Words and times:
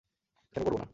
কেন 0.55 0.63
করব 0.63 0.77
না? 0.77 0.87